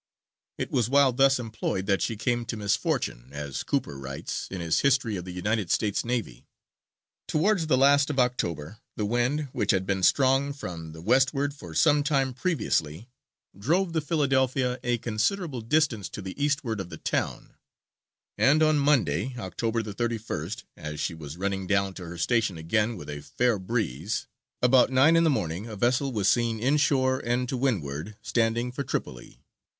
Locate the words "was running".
21.13-21.67